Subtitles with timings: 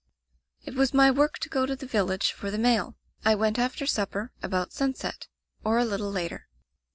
[0.63, 2.95] "It was my work to go to the village for the mail.
[3.23, 5.27] I went after supper, about sunset,
[5.63, 6.47] or a little later.